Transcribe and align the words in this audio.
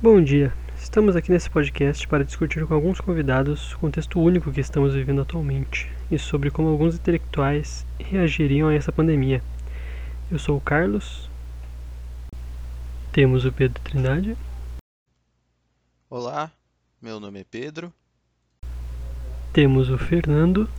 Bom 0.00 0.22
dia. 0.22 0.52
Estamos 0.76 1.16
aqui 1.16 1.28
nesse 1.32 1.50
podcast 1.50 2.06
para 2.06 2.24
discutir 2.24 2.64
com 2.64 2.72
alguns 2.72 3.00
convidados 3.00 3.74
o 3.74 3.80
contexto 3.80 4.20
único 4.20 4.52
que 4.52 4.60
estamos 4.60 4.94
vivendo 4.94 5.22
atualmente 5.22 5.90
e 6.08 6.16
sobre 6.16 6.52
como 6.52 6.68
alguns 6.68 6.94
intelectuais 6.94 7.84
reagiriam 7.98 8.68
a 8.68 8.74
essa 8.74 8.92
pandemia. 8.92 9.42
Eu 10.30 10.38
sou 10.38 10.56
o 10.56 10.60
Carlos. 10.60 11.28
Temos 13.10 13.44
o 13.44 13.52
Pedro 13.52 13.82
Trindade. 13.82 14.36
Olá, 16.08 16.52
meu 17.02 17.18
nome 17.18 17.40
é 17.40 17.44
Pedro. 17.44 17.92
Temos 19.52 19.90
o 19.90 19.98
Fernando. 19.98 20.70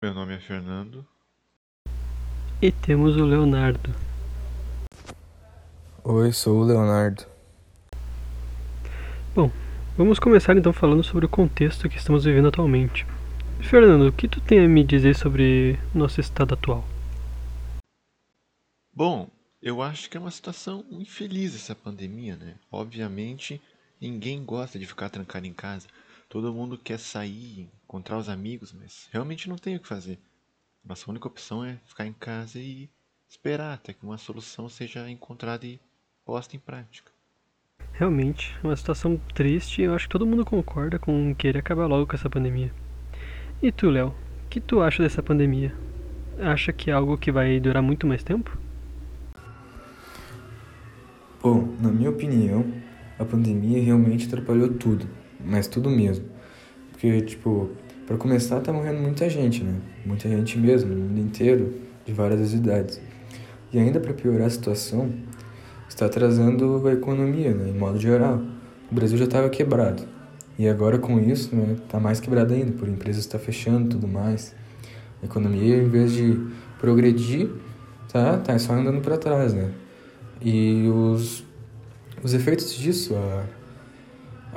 Meu 0.00 0.14
nome 0.14 0.36
é 0.36 0.38
Fernando. 0.38 1.04
E 2.62 2.70
temos 2.70 3.16
o 3.16 3.24
Leonardo. 3.24 3.92
Oi, 6.04 6.30
sou 6.32 6.60
o 6.60 6.64
Leonardo. 6.64 7.37
Bom, 9.38 9.52
vamos 9.96 10.18
começar 10.18 10.56
então 10.56 10.72
falando 10.72 11.04
sobre 11.04 11.24
o 11.24 11.28
contexto 11.28 11.88
que 11.88 11.96
estamos 11.96 12.24
vivendo 12.24 12.48
atualmente. 12.48 13.06
Fernando, 13.60 14.08
o 14.08 14.12
que 14.12 14.26
tu 14.26 14.40
tem 14.40 14.58
a 14.58 14.66
me 14.66 14.82
dizer 14.82 15.14
sobre 15.14 15.78
nosso 15.94 16.20
estado 16.20 16.54
atual? 16.54 16.84
Bom, 18.92 19.30
eu 19.62 19.80
acho 19.80 20.10
que 20.10 20.16
é 20.16 20.20
uma 20.20 20.32
situação 20.32 20.84
infeliz 20.90 21.54
essa 21.54 21.72
pandemia, 21.72 22.34
né? 22.34 22.56
Obviamente, 22.68 23.62
ninguém 24.00 24.44
gosta 24.44 24.76
de 24.76 24.86
ficar 24.86 25.08
trancado 25.08 25.46
em 25.46 25.52
casa. 25.52 25.86
Todo 26.28 26.52
mundo 26.52 26.76
quer 26.76 26.98
sair, 26.98 27.68
encontrar 27.84 28.18
os 28.18 28.28
amigos, 28.28 28.72
mas 28.72 29.08
realmente 29.12 29.48
não 29.48 29.54
tem 29.54 29.76
o 29.76 29.80
que 29.80 29.86
fazer. 29.86 30.18
Nossa 30.84 31.08
única 31.08 31.28
opção 31.28 31.64
é 31.64 31.78
ficar 31.86 32.04
em 32.04 32.12
casa 32.12 32.58
e 32.58 32.90
esperar 33.28 33.74
até 33.74 33.92
que 33.92 34.04
uma 34.04 34.18
solução 34.18 34.68
seja 34.68 35.08
encontrada 35.08 35.64
e 35.64 35.78
posta 36.24 36.56
em 36.56 36.58
prática. 36.58 37.16
Realmente, 37.98 38.56
é 38.62 38.66
uma 38.68 38.76
situação 38.76 39.20
triste 39.34 39.82
e 39.82 39.84
eu 39.84 39.92
acho 39.92 40.06
que 40.06 40.12
todo 40.12 40.24
mundo 40.24 40.44
concorda 40.44 41.00
com 41.00 41.34
querer 41.34 41.58
acabar 41.58 41.86
logo 41.86 42.06
com 42.06 42.14
essa 42.14 42.30
pandemia. 42.30 42.70
E 43.60 43.72
tu, 43.72 43.90
Léo, 43.90 44.14
o 44.44 44.48
que 44.48 44.60
tu 44.60 44.80
acha 44.80 45.02
dessa 45.02 45.20
pandemia? 45.20 45.74
Acha 46.38 46.72
que 46.72 46.92
é 46.92 46.94
algo 46.94 47.18
que 47.18 47.32
vai 47.32 47.58
durar 47.58 47.82
muito 47.82 48.06
mais 48.06 48.22
tempo? 48.22 48.56
Bom, 51.42 51.74
na 51.80 51.90
minha 51.90 52.10
opinião, 52.10 52.64
a 53.18 53.24
pandemia 53.24 53.82
realmente 53.82 54.28
atrapalhou 54.28 54.68
tudo, 54.74 55.04
mas 55.44 55.66
tudo 55.66 55.90
mesmo. 55.90 56.24
Porque, 56.92 57.20
tipo, 57.22 57.68
para 58.06 58.16
começar, 58.16 58.60
tá 58.60 58.72
morrendo 58.72 59.00
muita 59.00 59.28
gente, 59.28 59.64
né? 59.64 59.74
Muita 60.06 60.28
gente 60.28 60.56
mesmo, 60.56 60.94
no 60.94 61.00
mundo 61.00 61.20
inteiro, 61.20 61.74
de 62.06 62.12
várias 62.12 62.54
idades. 62.54 63.00
E 63.72 63.78
ainda 63.80 63.98
para 63.98 64.14
piorar 64.14 64.46
a 64.46 64.50
situação, 64.50 65.12
está 65.88 66.06
atrasando 66.06 66.86
a 66.86 66.92
economia, 66.92 67.52
né, 67.52 67.70
em 67.70 67.78
modo 67.78 67.98
geral. 67.98 68.40
O 68.90 68.94
Brasil 68.94 69.18
já 69.18 69.24
estava 69.24 69.48
quebrado. 69.48 70.02
E 70.58 70.68
agora 70.68 70.98
com 70.98 71.20
isso, 71.20 71.54
né, 71.54 71.76
tá 71.88 72.00
mais 72.00 72.20
quebrado 72.20 72.52
ainda, 72.52 72.72
por 72.72 72.88
empresas 72.88 73.24
estar 73.24 73.38
tá 73.38 73.44
fechando 73.44 73.90
tudo 73.90 74.08
mais. 74.08 74.54
A 75.22 75.26
economia, 75.26 75.76
em 75.76 75.88
vez 75.88 76.12
de 76.12 76.38
progredir, 76.80 77.50
tá, 78.12 78.38
tá 78.38 78.58
só 78.58 78.72
andando 78.72 79.00
para 79.00 79.16
trás, 79.16 79.52
né? 79.52 79.70
E 80.40 80.88
os, 80.88 81.44
os 82.22 82.34
efeitos 82.34 82.74
disso, 82.74 83.14
a, 83.16 83.44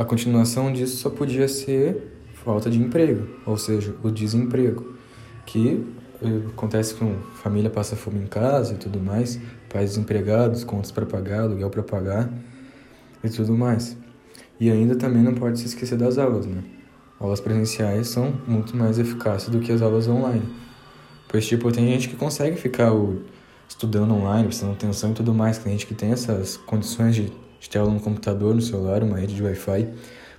a 0.01 0.05
continuação 0.05 0.71
disso 0.71 0.97
só 0.97 1.09
podia 1.09 1.47
ser 1.47 2.11
falta 2.43 2.69
de 2.69 2.79
emprego, 2.79 3.27
ou 3.45 3.57
seja, 3.57 3.95
o 4.03 4.09
desemprego, 4.09 4.95
que 5.45 5.85
acontece 6.49 6.93
com 6.95 7.15
família 7.41 7.69
passa 7.69 7.95
fome 7.95 8.19
em 8.19 8.27
casa 8.27 8.73
e 8.73 8.77
tudo 8.77 8.99
mais, 8.99 9.39
pais 9.69 9.91
desempregados, 9.91 10.63
contas 10.63 10.91
para 10.91 11.05
pagar, 11.05 11.41
aluguel 11.41 11.69
para 11.69 11.83
pagar 11.83 12.29
e 13.23 13.29
tudo 13.29 13.55
mais. 13.55 13.97
E 14.59 14.69
ainda 14.69 14.95
também 14.95 15.23
não 15.23 15.33
pode 15.33 15.59
se 15.59 15.65
esquecer 15.65 15.97
das 15.97 16.17
aulas, 16.17 16.45
né? 16.45 16.63
Aulas 17.19 17.41
presenciais 17.41 18.07
são 18.07 18.33
muito 18.47 18.77
mais 18.77 18.99
eficazes 18.99 19.49
do 19.49 19.59
que 19.59 19.71
as 19.71 19.81
aulas 19.81 20.07
online. 20.07 20.47
Pois, 21.27 21.47
tipo, 21.47 21.71
tem 21.71 21.87
gente 21.87 22.09
que 22.09 22.15
consegue 22.15 22.57
ficar 22.57 22.93
o, 22.93 23.23
estudando 23.67 24.13
online, 24.13 24.47
prestando 24.47 24.73
atenção 24.73 25.11
e 25.11 25.13
tudo 25.13 25.33
mais. 25.33 25.57
Tem 25.57 25.71
gente 25.71 25.87
que 25.87 25.95
tem 25.95 26.11
essas 26.11 26.57
condições 26.57 27.15
de, 27.15 27.31
de 27.59 27.69
ter 27.69 27.79
aula 27.79 27.91
no 27.91 27.99
computador, 27.99 28.53
no 28.53 28.61
celular, 28.61 29.01
uma 29.01 29.17
rede 29.17 29.33
de 29.33 29.41
Wi-Fi. 29.41 29.87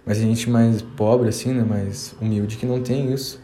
Mas 0.06 0.18
tem 0.18 0.28
gente 0.28 0.48
mais 0.50 0.82
pobre, 0.82 1.28
assim, 1.28 1.52
né? 1.52 1.64
Mais 1.64 2.14
humilde 2.20 2.56
que 2.56 2.66
não 2.66 2.80
tem 2.80 3.12
isso. 3.12 3.41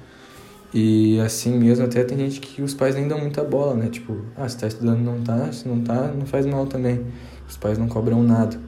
E 0.73 1.19
assim 1.21 1.59
mesmo, 1.59 1.85
até 1.85 2.05
tem 2.05 2.19
gente 2.19 2.41
que 2.41 2.61
os 2.61 2.75
pais 2.75 2.95
nem 2.95 3.09
dão 3.09 3.19
muita 3.19 3.43
bola, 3.43 3.75
né? 3.75 3.89
Tipo, 3.89 4.25
ah, 4.37 4.49
se 4.49 4.59
tá 4.59 4.67
estudando 4.67 5.01
não 5.01 5.23
tá, 5.23 5.51
se 5.53 5.67
não 5.67 5.83
tá, 5.83 6.09
não 6.13 6.27
faz 6.27 6.45
mal 6.45 6.67
também. 6.67 7.07
Os 7.49 7.57
pais 7.57 7.79
não 7.79 7.89
cobram 7.89 8.23
nada. 8.23 8.61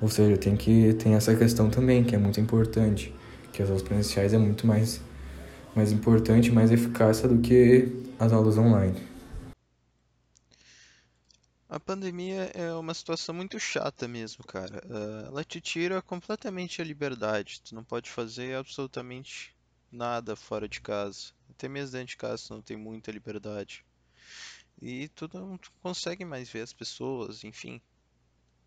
Ou 0.00 0.08
seja, 0.08 0.36
tem 0.36 0.56
que 0.56 0.94
tem 0.94 1.14
essa 1.14 1.34
questão 1.34 1.68
também, 1.70 2.04
que 2.04 2.14
é 2.14 2.18
muito 2.18 2.40
importante, 2.40 3.14
que 3.52 3.62
as 3.62 3.68
aulas 3.68 3.82
presenciais 3.82 4.32
é 4.32 4.38
muito 4.38 4.66
mais 4.66 5.00
mais 5.74 5.90
importante, 5.90 6.50
mais 6.50 6.70
eficaz 6.70 7.22
do 7.22 7.38
que 7.38 7.88
as 8.18 8.32
aulas 8.32 8.58
online. 8.58 8.96
A 11.68 11.80
pandemia 11.80 12.50
é 12.54 12.72
uma 12.74 12.92
situação 12.92 13.34
muito 13.34 13.58
chata 13.58 14.06
mesmo, 14.06 14.44
cara. 14.44 14.82
Ah, 14.90 15.24
ela 15.28 15.44
te 15.44 15.60
tira 15.60 16.02
completamente 16.02 16.82
a 16.82 16.84
liberdade. 16.84 17.62
Tu 17.62 17.74
não 17.74 17.82
pode 17.82 18.10
fazer 18.10 18.54
absolutamente 18.56 19.54
nada 19.92 20.34
fora 20.34 20.66
de 20.66 20.80
casa. 20.80 21.32
Até 21.50 21.68
mesmo 21.68 21.92
dentro 21.92 22.08
de 22.08 22.16
casa 22.16 22.46
não 22.50 22.62
tem 22.62 22.76
muita 22.76 23.12
liberdade. 23.12 23.84
E 24.80 25.08
tu 25.10 25.28
não 25.32 25.58
tu 25.58 25.70
consegue 25.82 26.24
mais 26.24 26.48
ver 26.50 26.62
as 26.62 26.72
pessoas, 26.72 27.44
enfim. 27.44 27.80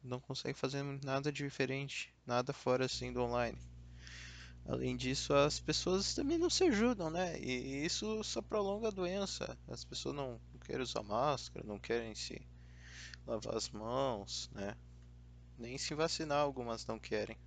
Não 0.04 0.20
consegue 0.20 0.58
fazer 0.58 0.84
nada 1.04 1.32
diferente, 1.32 2.14
nada 2.26 2.54
fora 2.54 2.86
assim 2.86 3.12
do 3.12 3.24
online. 3.24 3.58
Além 4.68 4.96
disso, 4.96 5.34
as 5.34 5.60
pessoas 5.60 6.14
também 6.14 6.38
não 6.38 6.50
se 6.50 6.64
ajudam, 6.64 7.10
né? 7.10 7.40
E 7.40 7.86
isso 7.86 8.24
só 8.24 8.42
prolonga 8.42 8.88
a 8.88 8.92
doença. 8.92 9.58
As 9.68 9.84
pessoas 9.84 10.16
não 10.16 10.40
querem 10.66 10.82
usar 10.82 11.04
máscara, 11.04 11.66
não 11.66 11.80
querem 11.80 12.16
se 12.16 12.42
lavar 13.26 13.56
as 13.56 13.70
mãos, 13.70 14.50
né? 14.54 14.76
Nem 15.58 15.78
se 15.78 15.94
vacinar, 15.94 16.40
algumas 16.40 16.86
não 16.86 17.00
querem. 17.00 17.38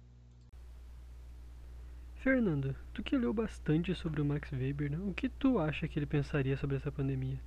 Fernando, 2.18 2.74
tu 2.92 3.02
que 3.02 3.16
leu 3.16 3.32
bastante 3.32 3.94
sobre 3.94 4.20
o 4.20 4.24
Max 4.24 4.50
Weber, 4.50 4.90
né? 4.90 4.98
o 4.98 5.14
que 5.14 5.28
tu 5.28 5.58
acha 5.58 5.86
que 5.86 5.98
ele 5.98 6.06
pensaria 6.06 6.56
sobre 6.56 6.76
essa 6.76 6.90
pandemia? 6.90 7.40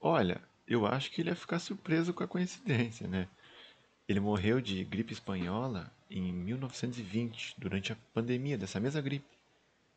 Olha, 0.00 0.42
eu 0.66 0.84
acho 0.84 1.10
que 1.12 1.20
ele 1.20 1.30
ia 1.30 1.36
ficar 1.36 1.60
surpreso 1.60 2.12
com 2.12 2.24
a 2.24 2.28
coincidência, 2.28 3.06
né? 3.06 3.28
Ele 4.08 4.18
morreu 4.18 4.60
de 4.60 4.82
gripe 4.84 5.12
espanhola 5.12 5.92
em 6.10 6.32
1920, 6.32 7.54
durante 7.56 7.92
a 7.92 7.96
pandemia 8.12 8.58
dessa 8.58 8.80
mesma 8.80 9.00
gripe. 9.00 9.38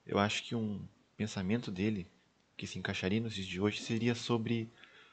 Eu 0.05 0.19
acho 0.19 0.43
que 0.43 0.55
um 0.55 0.79
pensamento 1.17 1.71
dele 1.71 2.07
que 2.55 2.67
se 2.67 2.77
encaixaria 2.77 3.19
nos 3.19 3.33
dias 3.33 3.47
de 3.47 3.59
hoje 3.59 3.81
seria 3.81 4.13
sobre 4.13 4.69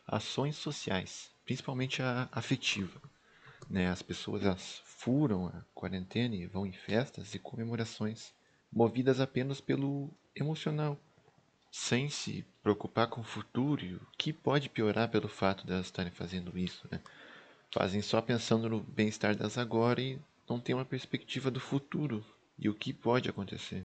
ações 0.07 0.57
sociais, 0.57 1.31
principalmente 1.45 2.03
a 2.03 2.29
afetiva. 2.31 3.01
Né? 3.69 3.89
As 3.89 4.03
pessoas 4.03 4.45
elas 4.45 4.83
furam 5.03 5.49
a 5.49 5.63
quarentena 5.75 6.37
e 6.37 6.47
vão 6.47 6.65
em 6.65 6.73
festas 6.73 7.35
e 7.35 7.39
comemorações, 7.39 8.33
movidas 8.73 9.19
apenas 9.21 9.61
pelo 9.61 10.09
emocional, 10.35 10.97
sem 11.73 12.09
se 12.09 12.45
preocupar 12.63 13.09
com 13.09 13.21
o 13.21 13.25
futuro 13.25 13.85
e 13.85 13.95
o 13.95 14.01
que 14.17 14.33
pode 14.33 14.69
piorar 14.69 15.11
pelo 15.11 15.27
fato 15.27 15.67
de 15.67 15.73
elas 15.73 15.87
estarem 15.87 16.13
fazendo 16.13 16.57
isso. 16.57 16.87
Né? 16.91 17.01
Fazem 17.75 18.01
só 18.01 18.21
pensando 18.23 18.69
no 18.69 18.81
bem-estar 18.81 19.35
delas 19.35 19.59
agora 19.59 20.01
e 20.01 20.19
não 20.49 20.61
tem 20.61 20.75
uma 20.75 20.85
perspectiva 20.85 21.51
do 21.51 21.59
futuro 21.59 22.25
e 22.57 22.69
o 22.69 22.75
que 22.75 22.93
pode 22.93 23.29
acontecer. 23.29 23.83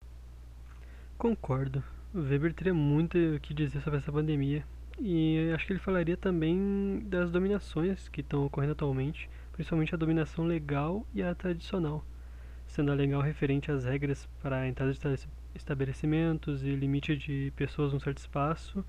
Concordo. 1.17 1.83
O 2.13 2.19
Weber 2.19 2.53
teria 2.53 2.73
muito 2.75 3.17
o 3.17 3.39
que 3.39 3.55
dizer 3.55 3.81
sobre 3.81 3.99
essa 3.99 4.11
pandemia. 4.11 4.63
E 4.99 5.51
acho 5.53 5.65
que 5.65 5.73
ele 5.73 5.79
falaria 5.79 6.17
também 6.17 6.99
das 7.05 7.31
dominações 7.31 8.07
que 8.09 8.21
estão 8.21 8.45
ocorrendo 8.45 8.73
atualmente 8.73 9.29
principalmente 9.57 9.95
a 9.95 9.97
dominação 9.97 10.45
legal 10.45 11.03
e 11.15 11.23
a 11.23 11.33
tradicional, 11.33 12.05
sendo 12.67 12.91
a 12.91 12.95
legal 12.95 13.21
referente 13.21 13.71
às 13.71 13.85
regras 13.85 14.29
para 14.39 14.59
a 14.59 14.67
entrada 14.67 14.93
de 14.93 15.27
estabelecimentos 15.55 16.61
e 16.61 16.75
limite 16.75 17.17
de 17.17 17.51
pessoas 17.55 17.91
num 17.91 17.99
certo 17.99 18.19
espaço, 18.19 18.85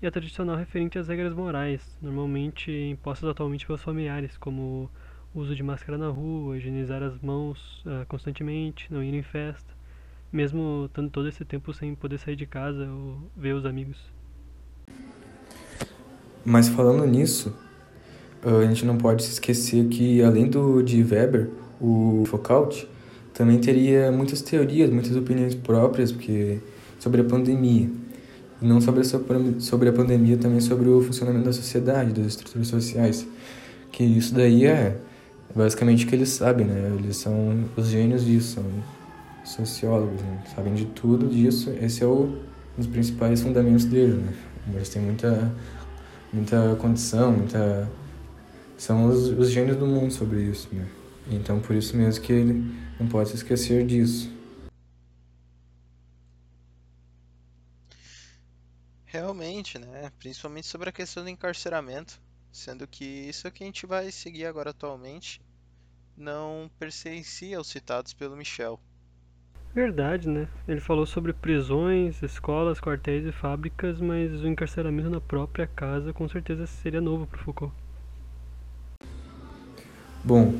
e 0.00 0.06
a 0.06 0.12
tradicional 0.12 0.56
referente 0.56 1.00
às 1.00 1.08
regras 1.08 1.34
morais, 1.34 1.98
normalmente 2.00 2.70
impostas 2.70 3.28
atualmente 3.28 3.66
pelos 3.66 3.82
familiares, 3.82 4.38
como 4.38 4.88
uso 5.34 5.52
de 5.56 5.64
máscara 5.64 5.98
na 5.98 6.08
rua, 6.08 6.56
higienizar 6.56 7.02
as 7.02 7.18
mãos 7.20 7.84
uh, 7.84 8.06
constantemente, 8.06 8.92
não 8.92 9.02
ir 9.02 9.14
em 9.14 9.22
festa, 9.22 9.74
mesmo 10.32 10.84
estando 10.86 11.10
todo 11.10 11.28
esse 11.28 11.44
tempo 11.44 11.74
sem 11.74 11.92
poder 11.96 12.18
sair 12.18 12.36
de 12.36 12.46
casa 12.46 12.86
ou 12.88 13.18
ver 13.36 13.52
os 13.52 13.66
amigos. 13.66 13.98
Mas 16.44 16.68
falando 16.68 17.04
nisso, 17.04 17.52
a 18.44 18.66
gente 18.66 18.84
não 18.84 18.96
pode 18.96 19.22
se 19.22 19.32
esquecer 19.32 19.86
que, 19.88 20.22
além 20.22 20.48
do 20.48 20.82
de 20.82 21.02
Weber, 21.02 21.48
o 21.80 22.24
Foucault 22.26 22.86
também 23.32 23.58
teria 23.58 24.12
muitas 24.12 24.42
teorias, 24.42 24.90
muitas 24.90 25.16
opiniões 25.16 25.54
próprias 25.54 26.12
porque, 26.12 26.58
sobre 26.98 27.20
a 27.20 27.24
pandemia. 27.24 27.90
E 28.62 28.66
não 28.66 28.80
sobre 28.80 29.00
a, 29.00 29.60
sobre 29.60 29.88
a 29.88 29.92
pandemia, 29.92 30.36
também 30.36 30.60
sobre 30.60 30.88
o 30.88 31.02
funcionamento 31.02 31.44
da 31.44 31.52
sociedade, 31.52 32.12
das 32.12 32.26
estruturas 32.26 32.68
sociais. 32.68 33.26
Que 33.90 34.04
isso 34.04 34.34
daí 34.34 34.66
é, 34.66 34.96
basicamente 35.54 36.04
o 36.04 36.08
que 36.08 36.14
eles 36.14 36.28
sabem, 36.30 36.66
né? 36.66 36.96
Eles 36.98 37.16
são 37.16 37.64
os 37.76 37.88
gênios 37.88 38.24
disso, 38.24 38.54
são 38.54 38.64
sociólogos, 39.44 40.20
né? 40.22 40.42
Sabem 40.54 40.74
de 40.74 40.86
tudo 40.86 41.28
disso. 41.28 41.72
Esse 41.80 42.02
é 42.02 42.06
o, 42.06 42.24
um 42.24 42.78
dos 42.78 42.86
principais 42.86 43.42
fundamentos 43.42 43.84
deles, 43.84 44.16
né? 44.16 44.32
Eles 44.74 44.88
têm 44.88 45.02
muita, 45.02 45.52
muita 46.32 46.76
condição, 46.76 47.32
muita... 47.32 47.88
São 48.76 49.06
os, 49.06 49.28
os 49.28 49.50
gênios 49.50 49.76
do 49.76 49.86
mundo 49.86 50.12
sobre 50.12 50.42
isso, 50.42 50.68
né? 50.72 50.86
Então, 51.30 51.60
por 51.60 51.74
isso 51.74 51.96
mesmo 51.96 52.22
que 52.22 52.32
ele 52.32 52.52
não 52.98 53.08
pode 53.08 53.30
se 53.30 53.36
esquecer 53.36 53.86
disso. 53.86 54.30
Realmente, 59.04 59.78
né? 59.78 60.10
Principalmente 60.18 60.66
sobre 60.66 60.88
a 60.88 60.92
questão 60.92 61.22
do 61.22 61.30
encarceramento, 61.30 62.20
sendo 62.52 62.86
que 62.86 63.04
isso 63.04 63.46
é 63.46 63.50
que 63.50 63.62
a 63.62 63.66
gente 63.66 63.86
vai 63.86 64.10
seguir 64.10 64.46
agora 64.46 64.70
atualmente 64.70 65.40
não 66.16 66.70
pertencia 66.78 67.58
aos 67.58 67.68
citados 67.68 68.12
pelo 68.12 68.36
Michel. 68.36 68.80
Verdade, 69.74 70.28
né? 70.28 70.48
Ele 70.68 70.80
falou 70.80 71.04
sobre 71.04 71.32
prisões, 71.32 72.22
escolas, 72.22 72.80
quartéis 72.80 73.26
e 73.26 73.32
fábricas, 73.32 74.00
mas 74.00 74.32
o 74.40 74.46
encarceramento 74.46 75.10
na 75.10 75.20
própria 75.20 75.66
casa 75.66 76.12
com 76.12 76.28
certeza 76.28 76.64
seria 76.66 77.00
novo 77.00 77.26
para 77.26 77.40
Foucault. 77.40 77.74
Bom, 80.24 80.54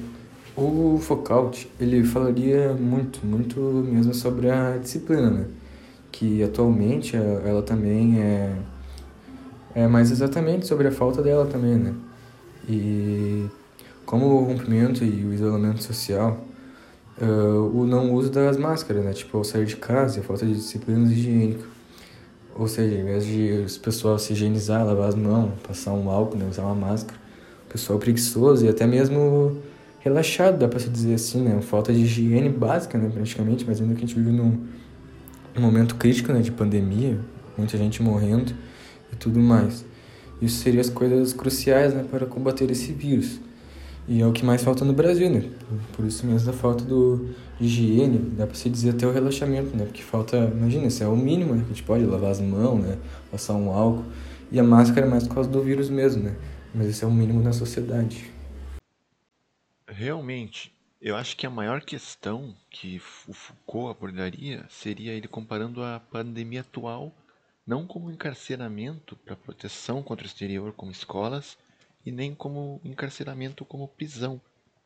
o 0.57 0.99
Foucault, 1.01 1.71
ele 1.81 2.05
falaria 2.05 2.75
muito, 2.75 3.27
muito 3.27 3.59
mesmo 3.61 4.13
sobre 4.13 4.51
a 4.51 4.77
disciplina, 4.77 5.31
né? 5.31 5.47
que 6.15 6.45
atualmente 6.45 7.17
ela 7.17 7.61
também 7.61 8.21
é, 8.23 8.55
é 9.75 9.89
mais 9.89 10.13
exatamente 10.13 10.65
sobre 10.65 10.87
a 10.87 10.93
falta 10.93 11.21
dela 11.21 11.45
também, 11.45 11.75
né? 11.75 11.93
E 12.69 13.47
como 14.07 14.27
o 14.27 14.45
rompimento 14.45 15.03
e 15.03 15.25
o 15.25 15.35
isolamento 15.35 15.83
social, 15.83 16.39
uh, 17.21 17.77
o 17.77 17.85
não 17.85 18.13
uso 18.15 18.31
das 18.31 18.57
máscaras, 18.57 19.05
né? 19.05 19.13
Tipo, 19.13 19.39
ao 19.39 19.45
sair 19.45 19.67
de 19.67 19.75
casa, 19.75 20.21
a 20.21 20.23
falta 20.23 20.47
de 20.47 20.55
disciplina 20.55 21.11
higiênica. 21.11 21.65
Ou 22.55 22.69
seja, 22.69 22.95
ao 22.95 23.01
invés 23.01 23.27
de 23.27 23.67
o 23.67 23.81
pessoal 23.81 24.17
se 24.17 24.35
higienizar, 24.35 24.87
lavar 24.87 25.09
as 25.09 25.17
mãos, 25.17 25.51
passar 25.67 25.93
um 25.95 26.09
álcool, 26.09 26.37
né? 26.37 26.47
usar 26.49 26.63
uma 26.63 26.77
máscara, 26.77 27.19
pessoal 27.75 27.99
preguiçoso 27.99 28.65
e 28.65 28.69
até 28.69 28.87
mesmo 28.87 29.59
relaxado, 29.99 30.59
dá 30.59 30.69
para 30.69 30.79
se 30.79 30.89
dizer 30.89 31.15
assim, 31.15 31.43
né? 31.43 31.61
Falta 31.61 31.93
de 31.93 32.03
higiene 32.03 32.49
básica, 32.49 32.97
né? 32.97 33.11
Praticamente, 33.13 33.65
mas 33.67 33.81
ainda 33.81 33.95
que 33.95 34.05
a 34.05 34.07
gente 34.07 34.15
vive 34.15 34.31
num 34.31 34.61
um 35.57 35.61
momento 35.61 35.97
crítico 35.97 36.33
né, 36.33 36.41
de 36.41 36.51
pandemia, 36.51 37.19
muita 37.57 37.77
gente 37.77 38.03
morrendo 38.03 38.53
e 39.13 39.17
tudo 39.17 39.41
mais. 39.41 39.85
Isso 40.41 40.63
seriam 40.63 40.81
as 40.81 40.89
coisas 40.89 41.33
cruciais 41.33 41.95
né, 41.95 42.05
para 42.09 42.27
combater 42.27 42.71
esse 42.71 42.93
vírus. 42.93 43.41
E 44.07 44.21
é 44.21 44.27
o 44.27 44.33
que 44.33 44.45
mais 44.45 44.63
falta 44.63 44.85
no 44.85 44.93
Brasil, 44.93 45.31
né? 45.31 45.45
Por 45.97 46.05
isso 46.05 46.27
mesmo 46.27 46.47
da 46.47 46.53
falta 46.53 46.85
do 46.85 47.31
higiene, 47.61 48.19
dá 48.37 48.47
para 48.47 48.55
se 48.55 48.69
dizer 48.69 48.91
até 48.91 49.07
o 49.07 49.13
relaxamento, 49.13 49.77
né? 49.77 49.85
Porque 49.85 50.03
falta, 50.03 50.37
imagina, 50.37 50.87
isso 50.87 51.03
é 51.03 51.09
o 51.09 51.17
mínimo, 51.17 51.55
né? 51.55 51.61
Que 51.61 51.73
a 51.73 51.75
gente 51.75 51.83
pode 51.83 52.05
lavar 52.05 52.31
as 52.31 52.41
mãos, 52.41 52.81
né? 52.81 52.99
Passar 53.33 53.55
um 53.55 53.71
álcool. 53.71 54.05
E 54.53 54.61
a 54.61 54.63
máscara 54.63 55.07
é 55.07 55.11
mais 55.11 55.27
por 55.27 55.35
causa 55.35 55.49
do 55.49 55.61
vírus 55.61 55.89
mesmo, 55.89 56.23
né? 56.23 56.35
Mas 56.75 56.89
esse 56.89 57.05
é 57.05 57.07
o 57.07 57.11
mínimo 57.11 57.41
na 57.41 57.53
sociedade. 57.53 58.33
Realmente, 59.87 60.75
eu 61.01 61.15
acho 61.15 61.37
que 61.37 61.47
a 61.47 61.51
maior 61.51 61.83
questão 61.83 62.53
que 62.69 63.01
o 63.29 63.33
Foucault 63.33 63.97
abordaria 63.97 64.67
seria 64.69 65.13
ele 65.13 65.29
comparando 65.29 65.85
a 65.85 66.01
pandemia 66.01 66.63
atual 66.63 67.15
não 67.65 67.87
como 67.87 68.11
encarceramento 68.11 69.15
para 69.17 69.37
proteção 69.37 70.03
contra 70.03 70.25
o 70.25 70.29
exterior 70.29 70.73
como 70.73 70.91
escolas 70.91 71.57
e 72.05 72.11
nem 72.11 72.35
como 72.35 72.81
encarceramento 72.85 73.65
como 73.65 73.87
prisão, 73.87 74.41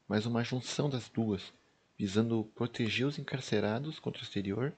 mas 0.06 0.26
uma 0.26 0.44
junção 0.44 0.90
das 0.90 1.08
duas, 1.08 1.52
visando 1.98 2.44
proteger 2.54 3.06
os 3.06 3.18
encarcerados 3.18 3.98
contra 3.98 4.20
o 4.20 4.24
exterior 4.24 4.74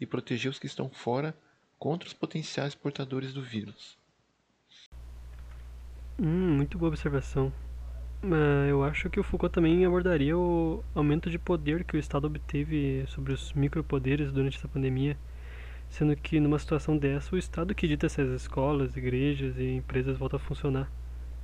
e 0.00 0.06
proteger 0.06 0.50
os 0.50 0.58
que 0.58 0.66
estão 0.66 0.88
fora 0.88 1.36
contra 1.78 2.08
os 2.08 2.14
potenciais 2.14 2.74
portadores 2.74 3.34
do 3.34 3.42
vírus. 3.42 3.98
Hum, 6.16 6.56
muito 6.56 6.78
boa 6.78 6.90
observação. 6.90 7.52
Uh, 8.22 8.68
eu 8.68 8.84
acho 8.84 9.10
que 9.10 9.18
o 9.18 9.24
Foucault 9.24 9.52
também 9.52 9.84
abordaria 9.84 10.38
o 10.38 10.82
aumento 10.94 11.28
de 11.28 11.40
poder 11.40 11.84
que 11.84 11.96
o 11.96 11.98
Estado 11.98 12.26
obteve 12.26 13.04
sobre 13.08 13.32
os 13.32 13.52
micropoderes 13.52 14.30
durante 14.30 14.56
essa 14.56 14.68
pandemia, 14.68 15.18
sendo 15.90 16.14
que 16.14 16.38
numa 16.38 16.58
situação 16.60 16.96
dessa 16.96 17.34
o 17.34 17.38
Estado 17.38 17.74
que 17.74 17.88
dita 17.88 18.08
se 18.08 18.20
as 18.20 18.28
escolas, 18.28 18.96
igrejas 18.96 19.58
e 19.58 19.72
empresas 19.72 20.16
voltam 20.16 20.38
a 20.38 20.40
funcionar. 20.40 20.88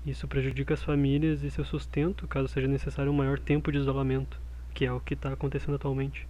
Isso 0.06 0.28
prejudica 0.28 0.74
as 0.74 0.82
famílias 0.84 1.42
e 1.42 1.50
seu 1.50 1.64
sustento, 1.64 2.28
caso 2.28 2.46
seja 2.46 2.68
necessário 2.68 3.10
um 3.10 3.16
maior 3.16 3.40
tempo 3.40 3.72
de 3.72 3.78
isolamento, 3.78 4.40
que 4.72 4.86
é 4.86 4.92
o 4.92 5.00
que 5.00 5.14
está 5.14 5.32
acontecendo 5.32 5.74
atualmente. 5.74 6.28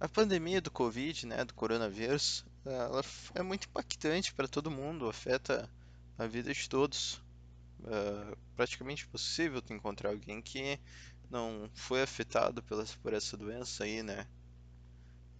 A 0.00 0.08
pandemia 0.08 0.60
do 0.60 0.70
Covid, 0.70 1.26
né, 1.26 1.44
do 1.44 1.54
coronavírus, 1.54 2.44
ela 2.66 3.02
é 3.34 3.42
muito 3.42 3.68
impactante 3.68 4.34
para 4.34 4.48
todo 4.48 4.70
mundo, 4.70 5.08
afeta 5.08 5.70
a 6.18 6.26
vida 6.26 6.52
de 6.52 6.68
todos. 6.68 7.22
É 7.84 8.36
praticamente 8.56 9.04
impossível 9.04 9.60
tu 9.62 9.72
encontrar 9.72 10.10
alguém 10.10 10.40
que 10.40 10.80
não 11.30 11.70
foi 11.74 12.02
afetado 12.02 12.62
pela, 12.62 12.84
por 13.02 13.12
essa 13.12 13.36
doença 13.36 13.84
aí, 13.84 14.02
né? 14.02 14.26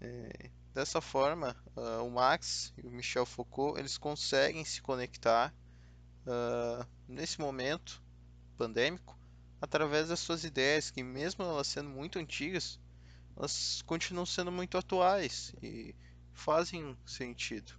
É, 0.00 0.50
dessa 0.74 1.00
forma, 1.00 1.56
uh, 1.74 2.04
o 2.04 2.10
Max 2.10 2.74
e 2.76 2.86
o 2.86 2.90
Michel 2.90 3.24
Foucault 3.24 3.78
eles 3.78 3.96
conseguem 3.96 4.64
se 4.64 4.82
conectar 4.82 5.54
uh, 6.26 6.86
nesse 7.08 7.40
momento 7.40 8.02
pandêmico 8.58 9.18
através 9.60 10.08
das 10.08 10.20
suas 10.20 10.44
ideias, 10.44 10.90
que 10.90 11.02
mesmo 11.02 11.42
elas 11.44 11.66
sendo 11.66 11.88
muito 11.88 12.18
antigas, 12.18 12.78
elas 13.34 13.82
continuam 13.82 14.26
sendo 14.26 14.52
muito 14.52 14.76
atuais 14.76 15.54
e 15.62 15.94
fazem 16.36 16.96
sentido. 17.04 17.72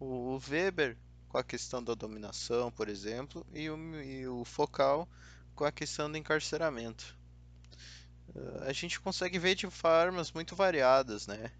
O 0.00 0.40
Weber 0.48 0.96
com 1.28 1.38
a 1.38 1.44
questão 1.44 1.82
da 1.82 1.94
dominação, 1.94 2.70
por 2.70 2.88
exemplo, 2.88 3.46
e 3.54 3.70
o, 3.70 4.02
e 4.02 4.26
o 4.26 4.44
focal 4.44 5.08
com 5.54 5.64
a 5.64 5.72
questão 5.72 6.10
do 6.10 6.18
encarceramento. 6.18 7.16
Uh, 8.34 8.64
a 8.64 8.72
gente 8.72 9.00
consegue 9.00 9.38
ver 9.38 9.54
de 9.54 9.70
formas 9.70 10.32
muito 10.32 10.54
variadas, 10.54 11.26
né? 11.26 11.50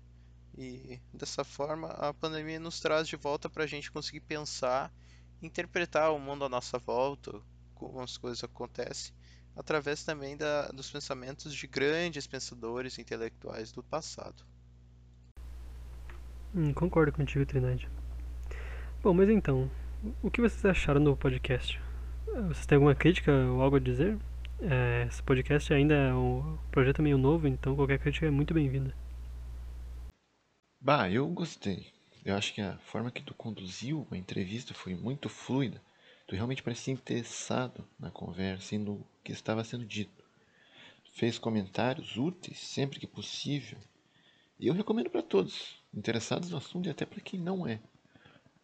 E 0.56 1.00
dessa 1.12 1.44
forma 1.44 1.88
a 1.88 2.12
pandemia 2.12 2.60
nos 2.60 2.80
traz 2.80 3.08
de 3.08 3.16
volta 3.16 3.48
para 3.48 3.64
a 3.64 3.66
gente 3.66 3.90
conseguir 3.90 4.20
pensar, 4.20 4.92
interpretar 5.40 6.12
o 6.12 6.18
mundo 6.18 6.44
à 6.44 6.48
nossa 6.48 6.78
volta, 6.78 7.40
como 7.74 8.00
as 8.00 8.18
coisas 8.18 8.44
acontecem, 8.44 9.14
através 9.56 10.04
também 10.04 10.36
da, 10.36 10.68
dos 10.68 10.90
pensamentos 10.90 11.54
de 11.54 11.66
grandes 11.66 12.26
pensadores 12.26 12.98
intelectuais 12.98 13.72
do 13.72 13.82
passado. 13.82 14.44
Hum, 16.54 16.74
concordo 16.74 17.12
contigo, 17.12 17.46
Trindade. 17.46 17.88
Bom, 19.02 19.14
mas 19.14 19.30
então, 19.30 19.70
o 20.22 20.30
que 20.30 20.42
vocês 20.42 20.62
acharam 20.66 21.02
do 21.02 21.16
podcast? 21.16 21.80
Vocês 22.48 22.66
têm 22.66 22.76
alguma 22.76 22.94
crítica 22.94 23.32
ou 23.32 23.62
algo 23.62 23.76
a 23.76 23.80
dizer? 23.80 24.18
É, 24.60 25.06
esse 25.08 25.22
podcast 25.22 25.72
ainda 25.72 25.94
é 25.94 26.14
um 26.14 26.58
projeto 26.70 27.02
meio 27.02 27.16
novo, 27.16 27.48
então 27.48 27.74
qualquer 27.74 27.98
crítica 27.98 28.26
é 28.26 28.30
muito 28.30 28.52
bem-vinda. 28.52 28.94
Bah, 30.78 31.10
eu 31.10 31.26
gostei. 31.28 31.86
Eu 32.22 32.36
acho 32.36 32.52
que 32.52 32.60
a 32.60 32.76
forma 32.78 33.10
que 33.10 33.22
tu 33.22 33.32
conduziu 33.32 34.06
a 34.10 34.16
entrevista 34.16 34.74
foi 34.74 34.94
muito 34.94 35.30
fluida. 35.30 35.82
Tu 36.26 36.34
realmente 36.36 36.62
parecia 36.62 36.92
interessado 36.92 37.82
na 37.98 38.10
conversa 38.10 38.74
e 38.74 38.78
no 38.78 39.06
que 39.24 39.32
estava 39.32 39.64
sendo 39.64 39.86
dito. 39.86 40.22
Fez 41.14 41.38
comentários 41.38 42.18
úteis 42.18 42.58
sempre 42.58 43.00
que 43.00 43.06
possível. 43.06 43.78
E 44.60 44.66
eu 44.66 44.74
recomendo 44.74 45.10
para 45.10 45.22
todos, 45.22 45.81
interessados 45.94 46.50
no 46.50 46.58
assunto 46.58 46.86
e 46.86 46.90
até 46.90 47.04
para 47.04 47.20
quem 47.20 47.38
não 47.38 47.66
é. 47.66 47.80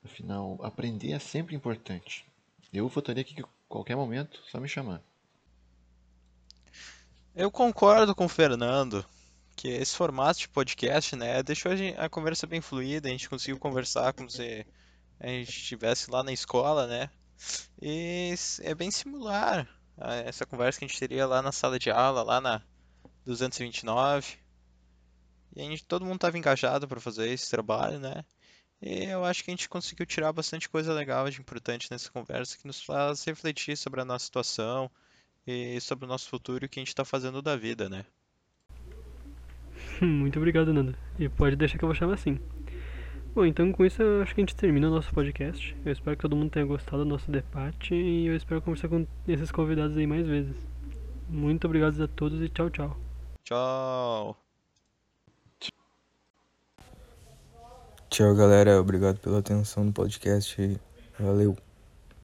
Afinal, 0.05 0.59
aprender 0.63 1.13
é 1.13 1.19
sempre 1.19 1.55
importante. 1.55 2.25
Eu 2.73 2.89
votaria 2.89 3.23
aqui 3.23 3.35
que 3.35 3.45
qualquer 3.69 3.97
momento, 3.97 4.41
só 4.51 4.61
me 4.61 4.69
chamar. 4.69 5.03
Eu 7.35 7.51
concordo 7.51 8.15
com 8.15 8.25
o 8.25 8.29
Fernando 8.29 9.05
que 9.55 9.69
esse 9.69 9.97
formato 9.97 10.39
de 10.39 10.49
podcast, 10.49 11.17
né, 11.17 11.43
deixou 11.43 11.73
a, 11.97 12.09
conversa 12.09 12.47
bem 12.47 12.61
fluida, 12.61 13.09
a 13.09 13.11
gente 13.11 13.29
conseguiu 13.29 13.59
conversar 13.59 14.13
como 14.13 14.31
se 14.31 14.65
a 15.19 15.27
gente 15.27 15.51
estivesse 15.51 16.11
lá 16.11 16.23
na 16.23 16.33
escola, 16.33 16.87
né? 16.87 17.11
E 17.83 18.35
é 18.63 18.75
bem 18.75 18.91
similar 18.91 19.69
a 19.97 20.15
essa 20.15 20.47
conversa 20.47 20.79
que 20.79 20.85
a 20.85 20.89
gente 20.89 20.99
teria 20.99 21.27
lá 21.27 21.43
na 21.43 21.51
sala 21.51 21.77
de 21.79 21.91
aula, 21.91 22.23
lá 22.23 22.41
na 22.41 22.63
229. 23.25 24.39
E 25.59 25.61
a 25.61 25.65
gente, 25.65 25.85
todo 25.85 26.05
mundo 26.05 26.15
estava 26.15 26.39
engajado 26.39 26.87
para 26.87 27.01
fazer 27.01 27.29
esse 27.29 27.51
trabalho, 27.51 27.99
né? 27.99 28.25
E 28.81 29.07
eu 29.07 29.25
acho 29.25 29.43
que 29.43 29.51
a 29.51 29.53
gente 29.53 29.69
conseguiu 29.69 30.07
tirar 30.07 30.33
bastante 30.33 30.69
coisa 30.69 30.95
legal 30.95 31.29
de 31.29 31.41
importante 31.41 31.91
nessa 31.91 32.13
conversa 32.13 32.57
que 32.57 32.65
nos 32.65 32.81
faz 32.81 33.25
refletir 33.25 33.77
sobre 33.77 34.01
a 34.01 34.05
nossa 34.05 34.25
situação 34.25 34.89
e 35.45 35.81
sobre 35.81 36.05
o 36.05 36.09
nosso 36.09 36.29
futuro 36.29 36.65
e 36.65 36.67
o 36.67 36.69
que 36.69 36.79
a 36.79 36.83
gente 36.83 36.91
está 36.91 37.05
fazendo 37.05 37.43
da 37.43 37.57
vida, 37.57 37.89
né? 37.89 38.05
Muito 40.01 40.39
obrigado, 40.39 40.73
Nando. 40.73 40.97
E 41.19 41.29
pode 41.29 41.57
deixar 41.57 41.77
que 41.77 41.85
eu 41.85 41.89
vou 41.89 41.97
chamar 41.97 42.15
assim. 42.15 42.39
Bom, 43.35 43.45
então 43.45 43.73
com 43.73 43.85
isso 43.85 44.01
eu 44.01 44.23
acho 44.23 44.37
que 44.37 44.41
a 44.41 44.43
gente 44.43 44.55
termina 44.55 44.87
o 44.87 44.93
nosso 44.93 45.13
podcast. 45.13 45.77
Eu 45.85 45.91
espero 45.91 46.17
que 46.17 46.23
todo 46.23 46.37
mundo 46.37 46.53
tenha 46.53 46.67
gostado 46.67 46.99
do 46.99 47.11
nosso 47.11 47.33
debate 47.33 47.97
e 47.97 48.27
eu 48.27 48.37
espero 48.37 48.63
conversar 48.63 48.89
com 48.89 49.05
esses 49.27 49.51
convidados 49.51 49.97
aí 49.97 50.07
mais 50.07 50.25
vezes. 50.25 50.57
Muito 51.29 51.65
obrigado 51.67 52.01
a 52.01 52.07
todos 52.07 52.41
e 52.41 52.49
tchau, 52.49 52.71
tchau. 52.71 52.97
Tchau. 53.43 54.48
Tchau, 58.19 58.35
galera. 58.35 58.81
Obrigado 58.81 59.21
pela 59.21 59.39
atenção 59.39 59.85
no 59.85 59.93
podcast. 59.93 60.77
Valeu. 61.21 61.57